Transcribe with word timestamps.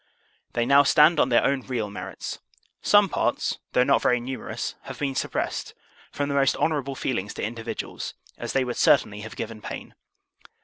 They 0.53 0.65
now 0.65 0.81
stand 0.81 1.19
on 1.19 1.29
their 1.29 1.43
own 1.43 1.61
real 1.61 1.91
merits. 1.91 2.39
Some 2.81 3.07
parts 3.07 3.59
(though 3.73 3.83
not 3.83 4.01
very 4.01 4.19
numerous) 4.19 4.73
have 4.85 4.97
been 4.97 5.13
suppressed, 5.13 5.75
from 6.11 6.27
the 6.27 6.33
most 6.33 6.57
honourable 6.57 6.95
feelings 6.95 7.35
to 7.35 7.43
individuals, 7.43 8.15
as 8.35 8.53
they 8.53 8.63
would 8.63 8.77
certainly 8.77 9.19
have 9.21 9.35
given 9.35 9.61
pain. 9.61 9.93